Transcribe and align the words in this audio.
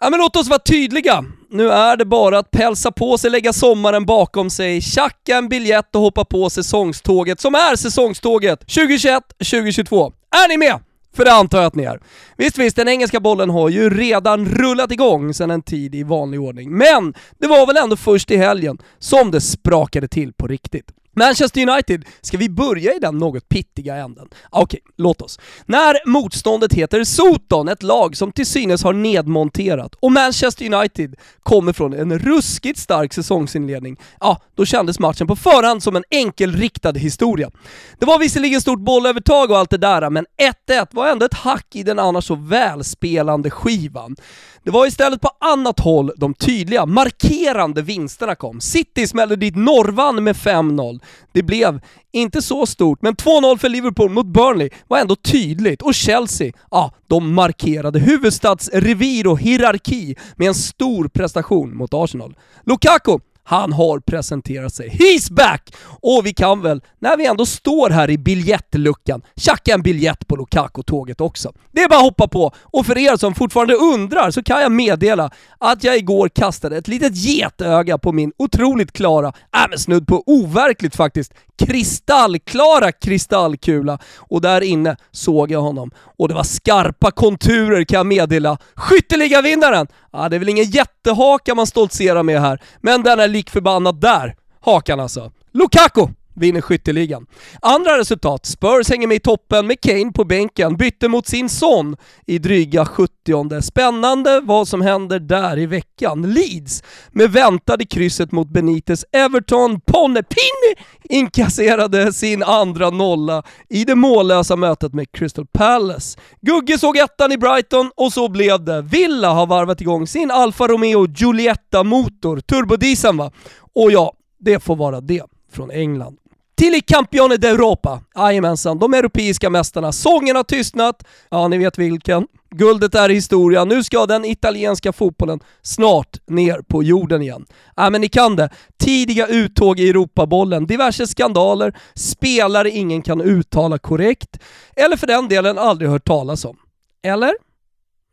Ja 0.00 0.10
men 0.10 0.20
låt 0.20 0.36
oss 0.36 0.48
vara 0.48 0.58
tydliga. 0.58 1.24
Nu 1.50 1.70
är 1.70 1.96
det 1.96 2.04
bara 2.04 2.38
att 2.38 2.50
pälsa 2.50 2.92
på 2.92 3.18
sig, 3.18 3.30
lägga 3.30 3.52
sommaren 3.52 4.06
bakom 4.06 4.50
sig, 4.50 4.80
tjacka 4.80 5.36
en 5.36 5.48
biljett 5.48 5.94
och 5.94 6.00
hoppa 6.00 6.24
på 6.24 6.50
säsongståget 6.50 7.40
som 7.40 7.54
är 7.54 7.76
säsongståget 7.76 8.64
2021-2022. 8.64 10.12
Är 10.44 10.48
ni 10.48 10.56
med? 10.56 10.80
För 11.16 11.24
det 11.24 11.32
antar 11.32 11.58
jag 11.58 11.66
att 11.66 11.74
ni 11.74 11.82
är. 11.82 12.00
Visst 12.36 12.58
visst, 12.58 12.76
den 12.76 12.88
engelska 12.88 13.20
bollen 13.20 13.50
har 13.50 13.68
ju 13.68 13.90
redan 13.90 14.46
rullat 14.46 14.92
igång 14.92 15.34
sedan 15.34 15.50
en 15.50 15.62
tid 15.62 15.94
i 15.94 16.02
vanlig 16.02 16.40
ordning. 16.40 16.70
Men 16.78 17.14
det 17.38 17.46
var 17.46 17.66
väl 17.66 17.76
ändå 17.76 17.96
först 17.96 18.30
i 18.30 18.36
helgen 18.36 18.78
som 18.98 19.30
det 19.30 19.40
sprakade 19.40 20.08
till 20.08 20.32
på 20.32 20.46
riktigt. 20.46 20.86
Manchester 21.18 21.68
United, 21.68 22.04
ska 22.20 22.38
vi 22.38 22.48
börja 22.48 22.94
i 22.94 22.98
den 22.98 23.18
något 23.18 23.48
pittiga 23.48 23.96
änden? 23.96 24.28
Ah, 24.50 24.60
okej, 24.60 24.80
okay, 24.82 24.92
låt 24.96 25.22
oss. 25.22 25.38
När 25.66 26.06
motståndet 26.06 26.72
heter 26.72 27.04
Soton, 27.04 27.68
ett 27.68 27.82
lag 27.82 28.16
som 28.16 28.32
till 28.32 28.46
synes 28.46 28.84
har 28.84 28.92
nedmonterat, 28.92 29.94
och 29.94 30.12
Manchester 30.12 30.74
United 30.74 31.14
kommer 31.42 31.72
från 31.72 31.92
en 31.92 32.18
ruskigt 32.18 32.78
stark 32.78 33.12
säsongsinledning, 33.12 33.96
ja, 34.20 34.26
ah, 34.26 34.40
då 34.54 34.64
kändes 34.64 34.98
matchen 34.98 35.26
på 35.26 35.36
förhand 35.36 35.82
som 35.82 35.96
en 35.96 36.04
enkelriktad 36.10 36.92
historia. 36.92 37.50
Det 37.98 38.06
var 38.06 38.18
visserligen 38.18 38.60
stort 38.60 38.80
bollövertag 38.80 39.50
och 39.50 39.58
allt 39.58 39.70
det 39.70 39.78
där, 39.78 40.10
men 40.10 40.26
1-1 40.68 40.86
var 40.90 41.08
ändå 41.08 41.26
ett 41.26 41.34
hack 41.34 41.66
i 41.74 41.82
den 41.82 41.98
annars 41.98 42.24
så 42.24 42.34
välspelande 42.34 43.50
skivan. 43.50 44.16
Det 44.62 44.70
var 44.70 44.86
istället 44.86 45.20
på 45.20 45.30
annat 45.40 45.80
håll 45.80 46.12
de 46.16 46.34
tydliga, 46.34 46.86
markerande 46.86 47.82
vinsterna 47.82 48.34
kom. 48.34 48.60
City 48.60 49.06
smällde 49.06 49.36
dit 49.36 49.56
Norvan 49.56 50.24
med 50.24 50.36
5-0. 50.36 51.00
Det 51.32 51.42
blev 51.42 51.80
inte 52.12 52.42
så 52.42 52.66
stort, 52.66 53.02
men 53.02 53.14
2-0 53.14 53.58
för 53.58 53.68
Liverpool 53.68 54.10
mot 54.10 54.26
Burnley 54.26 54.70
var 54.88 54.98
ändå 54.98 55.16
tydligt. 55.16 55.82
Och 55.82 55.94
Chelsea, 55.94 56.52
ja, 56.70 56.94
de 57.06 57.34
markerade 57.34 57.98
huvudstadsrevir 57.98 59.26
och 59.26 59.40
hierarki 59.40 60.16
med 60.36 60.48
en 60.48 60.54
stor 60.54 61.08
prestation 61.08 61.76
mot 61.76 61.94
Arsenal. 61.94 62.36
Lukaku, 62.66 63.18
han 63.48 63.72
har 63.72 64.00
presenterat 64.00 64.74
sig. 64.74 64.88
He's 64.88 65.32
back! 65.32 65.74
Och 65.86 66.26
vi 66.26 66.34
kan 66.34 66.62
väl, 66.62 66.80
när 66.98 67.16
vi 67.16 67.26
ändå 67.26 67.46
står 67.46 67.90
här 67.90 68.10
i 68.10 68.18
biljettluckan, 68.18 69.22
tjacka 69.36 69.74
en 69.74 69.82
biljett 69.82 70.26
på 70.26 70.36
Lukaku-tåget 70.36 71.20
också. 71.20 71.52
Det 71.72 71.82
är 71.82 71.88
bara 71.88 71.98
att 71.98 72.04
hoppa 72.04 72.28
på. 72.28 72.52
Och 72.64 72.86
för 72.86 72.98
er 72.98 73.16
som 73.16 73.34
fortfarande 73.34 73.74
undrar 73.74 74.30
så 74.30 74.42
kan 74.42 74.60
jag 74.60 74.72
meddela 74.72 75.30
att 75.58 75.84
jag 75.84 75.96
igår 75.96 76.28
kastade 76.28 76.76
ett 76.76 76.88
litet 76.88 77.16
getöga 77.16 77.98
på 77.98 78.12
min 78.12 78.32
otroligt 78.38 78.92
klara, 78.92 79.28
äh 79.28 79.66
men 79.70 79.78
snudd 79.78 80.06
på 80.06 80.22
overkligt 80.26 80.96
faktiskt, 80.96 81.34
kristallklara 81.58 82.92
kristallkula 82.92 83.98
och 84.16 84.40
där 84.40 84.60
inne 84.60 84.96
såg 85.10 85.50
jag 85.50 85.60
honom. 85.60 85.90
Och 86.18 86.28
det 86.28 86.34
var 86.34 86.42
skarpa 86.42 87.10
konturer 87.10 87.84
kan 87.84 87.96
jag 87.96 88.06
meddela. 88.06 88.58
Skytteligavinnaren! 88.74 89.86
Ja, 90.12 90.28
det 90.28 90.36
är 90.36 90.38
väl 90.38 90.48
ingen 90.48 90.64
jättehaka 90.64 91.54
man 91.54 91.66
stoltserar 91.66 92.22
med 92.22 92.40
här, 92.40 92.62
men 92.80 93.02
den 93.02 93.20
är 93.20 93.28
lik 93.28 93.50
förbannat 93.50 94.00
där. 94.00 94.36
Hakan 94.60 95.00
alltså. 95.00 95.32
Lukaku! 95.52 96.08
Vinner 96.38 96.60
skytteligan. 96.60 97.26
Andra 97.62 97.98
resultat, 97.98 98.46
Spurs 98.46 98.90
hänger 98.90 99.06
med 99.06 99.16
i 99.16 99.20
toppen 99.20 99.66
med 99.66 99.80
Kane 99.80 100.12
på 100.12 100.24
bänken, 100.24 100.76
bytte 100.76 101.08
mot 101.08 101.26
sin 101.26 101.48
son 101.48 101.96
i 102.26 102.38
dryga 102.38 102.84
70 102.84 103.18
Spännande 103.62 104.40
vad 104.40 104.68
som 104.68 104.80
händer 104.80 105.18
där 105.18 105.58
i 105.58 105.66
veckan. 105.66 106.22
Leeds 106.34 106.82
med 107.10 107.32
väntade 107.32 107.84
krysset 107.84 108.32
mot 108.32 108.48
Benites 108.48 109.04
Everton, 109.12 109.80
Ponepini 109.80 110.74
inkasserade 111.04 112.12
sin 112.12 112.42
andra 112.42 112.90
nolla 112.90 113.42
i 113.68 113.84
det 113.84 113.94
mållösa 113.94 114.56
mötet 114.56 114.94
med 114.94 115.12
Crystal 115.12 115.46
Palace. 115.46 116.18
Gugge 116.40 116.78
såg 116.78 116.96
ettan 116.96 117.32
i 117.32 117.38
Brighton 117.38 117.90
och 117.96 118.12
så 118.12 118.28
blev 118.28 118.64
det. 118.64 118.82
Villa 118.82 119.30
har 119.30 119.46
varvat 119.46 119.80
igång 119.80 120.06
sin 120.06 120.30
Alfa 120.30 120.68
Romeo 120.68 121.06
Giulietta-motor, 121.06 122.40
turbodieseln 122.40 123.16
va? 123.16 123.32
Och 123.74 123.92
ja, 123.92 124.12
det 124.40 124.60
får 124.60 124.76
vara 124.76 125.00
det 125.00 125.22
från 125.52 125.70
England. 125.70 126.18
Till 126.58 126.74
i 126.74 126.80
Campione 126.80 127.36
d'Europa. 127.36 128.00
Jajamensan, 128.14 128.78
de 128.78 128.94
europeiska 128.94 129.50
mästarna. 129.50 129.92
Sången 129.92 130.36
har 130.36 130.42
tystnat, 130.42 131.04
ja 131.30 131.48
ni 131.48 131.58
vet 131.58 131.78
vilken. 131.78 132.26
Guldet 132.50 132.94
är 132.94 133.08
historia. 133.08 133.64
Nu 133.64 133.84
ska 133.84 134.06
den 134.06 134.24
italienska 134.24 134.92
fotbollen 134.92 135.40
snart 135.62 136.16
ner 136.26 136.62
på 136.68 136.82
jorden 136.82 137.22
igen. 137.22 137.46
Ja 137.76 137.90
men 137.90 138.00
ni 138.00 138.08
kan 138.08 138.36
det. 138.36 138.50
Tidiga 138.78 139.26
uttåg 139.26 139.80
i 139.80 139.88
Europabollen, 139.88 140.66
diverse 140.66 141.06
skandaler, 141.06 141.76
spelare 141.94 142.70
ingen 142.70 143.02
kan 143.02 143.20
uttala 143.20 143.78
korrekt, 143.78 144.38
eller 144.76 144.96
för 144.96 145.06
den 145.06 145.28
delen 145.28 145.58
aldrig 145.58 145.90
hört 145.90 146.06
talas 146.06 146.44
om. 146.44 146.56
Eller? 147.02 147.32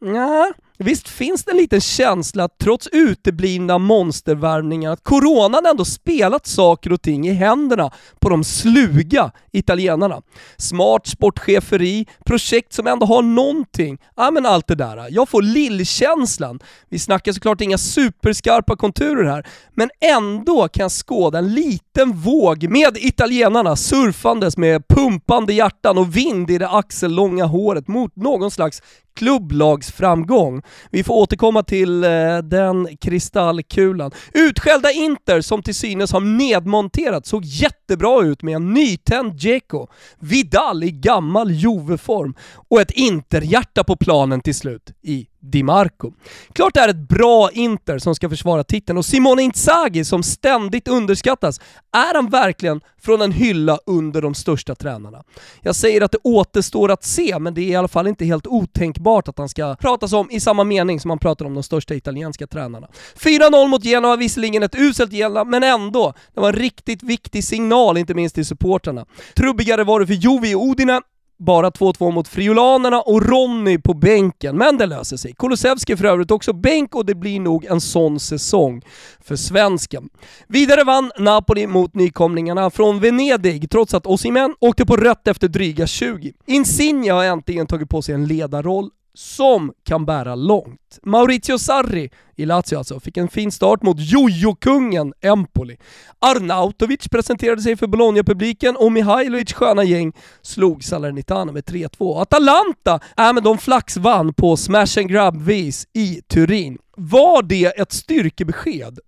Nja, 0.02 0.54
Visst 0.78 1.10
finns 1.10 1.44
det 1.44 1.52
en 1.52 1.58
liten 1.58 1.82
känsla, 1.82 2.50
trots 2.64 2.88
uteblivna 2.92 3.78
monstervärvningar, 3.78 4.92
att 4.92 5.04
coronan 5.04 5.66
ändå 5.66 5.86
spelat 5.86 6.48
saker 6.48 6.92
och 6.94 7.02
ting 7.02 7.28
i 7.28 7.34
händerna 7.34 7.92
på 8.20 8.30
de 8.30 8.44
sluga 8.44 9.32
italienarna. 9.52 10.22
Smart 10.58 11.08
sportcheferi, 11.08 12.06
projekt 12.26 12.74
som 12.74 12.88
ändå 12.88 13.06
har 13.06 13.22
någonting, 13.22 13.98
ja 14.16 14.32
men 14.32 14.46
allt 14.46 14.68
det 14.68 14.76
där. 14.76 15.08
Jag 15.10 15.30
får 15.30 15.42
lillkänslan. 15.42 16.60
Vi 16.90 17.00
snackar 17.00 17.32
såklart 17.32 17.62
inga 17.62 17.78
superskarpa 17.78 18.76
konturer 18.76 19.24
här, 19.24 19.48
men 19.74 19.90
ändå 20.02 20.68
kan 20.68 20.84
jag 20.84 20.92
skåda 20.92 21.38
en 21.38 21.54
liten 21.54 22.14
våg 22.14 22.70
med 22.70 22.98
italienarna 22.98 23.76
surfandes 23.76 24.58
med 24.58 24.88
pumpande 24.88 25.54
hjärtan 25.54 25.98
och 25.98 26.16
vind 26.16 26.52
i 26.52 26.58
det 26.58 26.70
axellånga 26.70 27.46
håret 27.46 27.88
mot 27.88 28.16
någon 28.16 28.52
slags 28.52 28.82
klubblagsframgång. 29.16 30.62
Vi 30.92 31.04
får 31.04 31.14
återkomma 31.14 31.64
till 31.64 32.04
eh, 32.04 32.38
den 32.38 32.98
kristallkulan. 32.98 34.12
Utskällda 34.34 34.92
Inter, 34.92 35.42
som 35.42 35.64
till 35.64 35.76
synes 35.76 36.12
har 36.12 36.22
nedmonterat, 36.22 37.26
såg 37.26 37.46
jättebra 37.46 38.24
ut 38.24 38.44
med 38.44 38.56
en 38.56 38.74
nytänd 38.74 39.34
Dzeko. 39.34 39.88
Vidal 40.20 40.84
i 40.84 40.92
gammal 40.92 41.52
Juve-form 41.52 42.34
och 42.70 42.82
ett 42.82 42.92
Interhjärta 42.92 43.84
på 43.84 43.96
planen 43.96 44.42
till 44.42 44.56
slut 44.56 44.92
i 45.02 45.28
Di 45.52 45.64
Marco. 45.64 46.12
Klart 46.54 46.74
det 46.74 46.80
är 46.80 46.90
ett 46.90 47.10
bra 47.10 47.50
Inter 47.54 48.00
som 48.00 48.16
ska 48.16 48.30
försvara 48.30 48.64
titeln 48.64 48.98
och 48.98 49.06
Simone 49.06 49.42
Inzaghi 49.42 50.06
som 50.06 50.24
ständigt 50.24 50.88
underskattas, 50.88 51.60
är 51.92 52.16
han 52.16 52.30
verkligen 52.30 52.82
från 53.02 53.22
en 53.22 53.32
hylla 53.32 53.80
under 53.86 54.22
de 54.22 54.36
största 54.36 54.76
tränarna? 54.76 55.24
Jag 55.62 55.76
säger 55.76 56.02
att 56.02 56.12
det 56.12 56.18
återstår 56.24 56.92
att 56.92 57.04
se, 57.04 57.40
men 57.40 57.54
det 57.54 57.62
är 57.62 57.68
i 57.70 57.76
alla 57.76 57.88
fall 57.88 58.08
inte 58.08 58.26
helt 58.26 58.48
otänkbart 58.48 59.28
att 59.28 59.38
han 59.38 59.50
ska 59.50 59.76
pratas 59.76 60.14
om 60.14 60.32
i 60.32 60.40
samma 60.40 60.64
mening 60.64 61.00
som 61.00 61.10
man 61.10 61.20
pratar 61.20 61.46
om 61.46 61.54
de 61.54 61.64
största 61.64 61.96
italienska 61.96 62.48
tränarna. 62.48 62.88
4-0 63.16 63.68
mot 63.68 63.84
Genoa, 63.84 64.16
visserligen 64.16 64.64
ett 64.64 64.76
uselt 64.76 65.12
Genoa, 65.14 65.44
men 65.44 65.64
ändå. 65.64 66.14
Det 66.34 66.40
var 66.40 66.50
en 66.50 66.56
riktigt 66.56 67.04
viktig 67.04 67.44
signal, 67.44 67.98
inte 67.98 68.14
minst 68.14 68.36
till 68.36 68.46
supportrarna. 68.46 69.06
Trubbigare 69.36 69.84
var 69.84 70.00
det 70.00 70.08
för 70.08 70.14
Jovi 70.14 70.56
och 70.56 70.70
Udine, 70.72 71.02
bara 71.38 71.70
2-2 71.70 72.12
mot 72.12 72.28
Friolanerna 72.28 73.02
och 73.02 73.30
Ronny 73.30 73.78
på 73.78 73.94
bänken, 73.94 74.58
men 74.58 74.78
det 74.78 74.86
löser 74.86 75.18
sig. 75.18 75.34
Kulusevski 75.34 75.98
för 75.98 76.06
övrigt 76.06 76.32
också 76.32 76.54
bänk 76.54 76.96
och 76.96 77.06
det 77.06 77.16
blir 77.16 77.40
nog 77.40 77.66
en 77.66 77.82
sån 77.82 78.20
säsong 78.20 78.82
för 79.20 79.36
svensken. 79.36 80.10
Vidare 80.48 80.84
vann 80.84 81.12
Napoli 81.20 81.68
mot 81.68 81.96
nykomlingarna 81.96 82.70
från 82.70 83.00
Venedig, 83.00 83.72
trots 83.72 83.94
att 83.94 84.06
Osimhen 84.06 84.56
åkte 84.60 84.86
på 84.86 84.98
rött 84.98 85.28
efter 85.28 85.48
dryga 85.48 85.88
20. 85.88 86.34
Insigne 86.46 87.10
har 87.12 87.24
äntligen 87.24 87.68
tagit 87.68 87.90
på 87.90 88.02
sig 88.02 88.16
en 88.16 88.28
ledarroll 88.28 88.90
som 89.16 89.74
kan 89.84 90.06
bära 90.06 90.36
långt. 90.36 91.00
Maurizio 91.04 91.58
Sarri, 91.58 92.10
i 92.36 92.46
Lazio 92.46 92.78
alltså, 92.78 93.00
fick 93.00 93.18
en 93.18 93.28
fin 93.28 93.52
start 93.52 93.84
mot 93.84 93.98
Jojo-kungen 94.00 95.14
Empoli. 95.22 95.78
Arnautovic 96.20 97.08
presenterade 97.08 97.62
sig 97.62 97.78
för 97.78 97.88
Bologna-publiken 97.88 98.76
och 98.76 98.92
Mihailovic 98.92 99.54
sköna 99.54 99.84
gäng 99.84 100.14
slog 100.42 100.84
Salernitana 100.84 101.52
med 101.52 101.64
3-2. 101.64 102.22
Atalanta, 102.22 103.00
äh 103.18 103.34
men 103.34 103.44
de 103.44 103.58
flaxvann 103.58 104.34
på 104.34 104.58
smash 104.58 105.00
and 105.00 105.10
grab-vis 105.10 105.88
i 105.94 106.22
Turin. 106.28 106.78
Var 106.98 107.44
det 107.44 107.66
ett 107.66 107.92
styrkebesked 107.92 109.00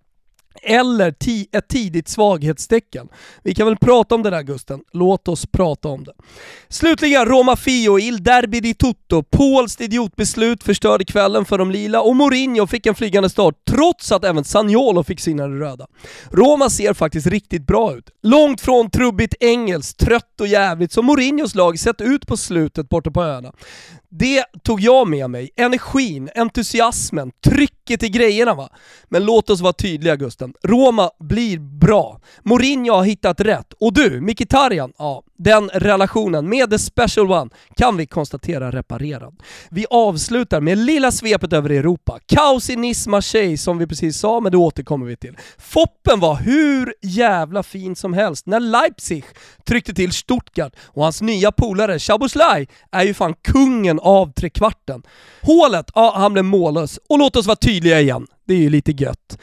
eller 0.68 1.14
ett 1.52 1.68
tidigt 1.68 2.08
svaghetstecken. 2.08 3.08
Vi 3.42 3.54
kan 3.54 3.66
väl 3.66 3.76
prata 3.76 4.14
om 4.14 4.22
det 4.22 4.30
där 4.30 4.42
Gusten, 4.42 4.80
låt 4.92 5.28
oss 5.28 5.46
prata 5.46 5.88
om 5.88 6.04
det. 6.04 6.12
Slutligen 6.68 7.24
Roma 7.24 7.56
Fio, 7.56 7.98
Il 7.98 8.22
Derby 8.22 8.60
di 8.60 8.74
Tutto. 8.74 9.22
Pauls 9.22 9.80
idiotbeslut 9.80 10.62
förstörde 10.62 11.04
kvällen 11.04 11.44
för 11.44 11.58
de 11.58 11.70
lila 11.70 12.00
och 12.00 12.16
Mourinho 12.16 12.66
fick 12.66 12.86
en 12.86 12.94
flygande 12.94 13.30
start 13.30 13.54
trots 13.70 14.12
att 14.12 14.24
även 14.24 14.44
Sagnolo 14.44 15.04
fick 15.04 15.20
sina 15.20 15.48
röda. 15.48 15.86
Roma 16.30 16.70
ser 16.70 16.94
faktiskt 16.94 17.26
riktigt 17.26 17.66
bra 17.66 17.94
ut. 17.94 18.10
Långt 18.22 18.60
från 18.60 18.90
trubbigt 18.90 19.34
engelskt, 19.40 20.00
trött 20.00 20.40
och 20.40 20.46
jävligt 20.46 20.92
som 20.92 21.06
Mourinhos 21.06 21.54
lag 21.54 21.78
sett 21.78 22.00
ut 22.00 22.26
på 22.26 22.36
slutet 22.36 22.88
borta 22.88 23.10
på 23.10 23.22
öarna. 23.22 23.52
Det 24.10 24.44
tog 24.62 24.80
jag 24.80 25.08
med 25.08 25.30
mig. 25.30 25.50
Energin, 25.56 26.30
entusiasmen, 26.34 27.30
trycket 27.44 27.77
i 27.90 28.08
grejerna 28.08 28.54
va. 28.54 28.68
Men 29.08 29.24
låt 29.24 29.50
oss 29.50 29.60
vara 29.60 29.72
tydliga 29.72 30.16
Gusten. 30.16 30.54
Roma 30.62 31.10
blir 31.20 31.58
bra. 31.58 32.20
Mourinho 32.42 32.94
har 32.94 33.04
hittat 33.04 33.40
rätt. 33.40 33.72
Och 33.80 33.92
du, 33.92 34.20
Mkhitaryan, 34.20 34.92
ja, 34.98 35.22
den 35.38 35.68
relationen 35.68 36.48
med 36.48 36.70
the 36.70 36.78
special 36.78 37.32
one 37.32 37.50
kan 37.76 37.96
vi 37.96 38.06
konstatera 38.06 38.70
reparerad. 38.70 39.36
Vi 39.70 39.86
avslutar 39.90 40.60
med 40.60 40.78
lilla 40.78 41.12
svepet 41.12 41.52
över 41.52 41.70
Europa. 41.70 42.18
Kaos 42.26 42.70
i 42.70 42.76
Nice 42.76 43.10
Marseille 43.10 43.58
som 43.58 43.78
vi 43.78 43.86
precis 43.86 44.18
sa, 44.18 44.40
men 44.40 44.52
det 44.52 44.58
återkommer 44.58 45.06
vi 45.06 45.16
till. 45.16 45.36
Foppen 45.58 46.20
var 46.20 46.34
hur 46.36 46.94
jävla 47.02 47.62
fin 47.62 47.96
som 47.96 48.12
helst 48.12 48.46
när 48.46 48.60
Leipzig 48.60 49.24
tryckte 49.64 49.94
till 49.94 50.12
Stuttgart 50.12 50.76
och 50.84 51.02
hans 51.02 51.22
nya 51.22 51.52
polare 51.52 51.98
Chaboslaj 51.98 52.68
är 52.92 53.04
ju 53.04 53.14
fan 53.14 53.34
kungen 53.34 54.00
av 54.00 54.32
trekvarten. 54.32 55.02
Hålet, 55.42 55.90
ja 55.94 56.12
han 56.16 56.32
blev 56.32 56.44
mållös. 56.44 56.98
Och 57.08 57.18
låt 57.18 57.36
oss 57.36 57.46
vara 57.46 57.56
tydliga 57.56 58.00
igen, 58.00 58.26
det 58.46 58.54
är 58.54 58.58
ju 58.58 58.70
lite 58.70 58.92
gött. 58.92 59.38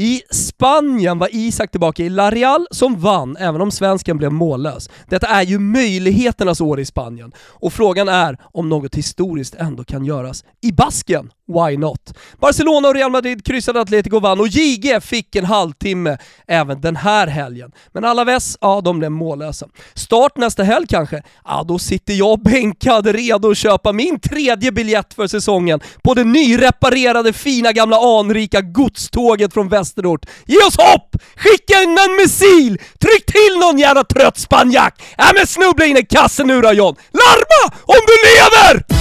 I 0.00 0.22
Spanien 0.30 1.18
var 1.18 1.28
Isak 1.32 1.70
tillbaka 1.70 2.02
i 2.02 2.08
La 2.08 2.30
Real 2.30 2.66
som 2.70 3.00
vann, 3.00 3.36
även 3.36 3.60
om 3.60 3.70
svensken 3.70 4.16
blev 4.16 4.32
mållös. 4.32 4.90
Detta 5.08 5.26
är 5.26 5.42
ju 5.42 5.58
möjligheternas 5.58 6.60
år 6.60 6.80
i 6.80 6.84
Spanien, 6.84 7.32
och 7.38 7.72
frågan 7.72 8.08
är 8.08 8.38
om 8.42 8.68
något 8.68 8.94
historiskt 8.94 9.54
ändå 9.54 9.84
kan 9.84 10.04
göras 10.04 10.44
i 10.62 10.72
Basken. 10.72 11.30
Why 11.50 11.76
not? 11.76 12.14
Barcelona 12.40 12.88
och 12.88 12.94
Real 12.94 13.10
Madrid 13.10 13.44
kryssade 13.44 13.80
Atletico 13.80 14.20
vann 14.20 14.40
och 14.40 14.48
JG 14.48 15.00
fick 15.00 15.36
en 15.36 15.44
halvtimme 15.44 16.18
även 16.46 16.80
den 16.80 16.96
här 16.96 17.26
helgen. 17.26 17.72
Men 17.92 18.04
Alaves, 18.04 18.56
ja 18.60 18.80
de 18.80 18.98
blev 18.98 19.10
mållösa. 19.10 19.66
Start 19.94 20.36
nästa 20.36 20.62
helg 20.62 20.86
kanske? 20.88 21.22
Ja, 21.44 21.64
då 21.68 21.78
sitter 21.78 22.14
jag 22.14 22.42
bänkad 22.42 23.06
redo 23.06 23.50
att 23.50 23.56
köpa 23.56 23.92
min 23.92 24.20
tredje 24.20 24.72
biljett 24.72 25.14
för 25.14 25.26
säsongen 25.26 25.80
på 26.02 26.14
det 26.14 26.24
nyreparerade 26.24 27.32
fina 27.32 27.72
gamla 27.72 27.96
anrika 27.96 28.60
godståget 28.60 29.52
från 29.52 29.68
västerort. 29.68 30.26
Ge 30.46 30.56
oss 30.56 30.76
hopp! 30.76 31.16
Skicka 31.36 31.82
in 31.82 31.98
en 31.98 32.16
missil! 32.16 32.78
Tryck 33.00 33.26
till 33.26 33.58
någon 33.60 33.78
jävla 33.78 34.04
trött 34.04 34.38
spanjack! 34.38 35.02
Ja 35.18 35.24
men 35.34 35.46
snubbla 35.46 35.84
in 35.84 35.96
i 35.96 36.06
kassen 36.06 36.46
nu 36.46 36.60
då 36.60 36.72
John! 36.72 36.96
Larma 37.12 37.76
om 37.86 38.00
du 38.06 38.14
lever! 38.30 38.99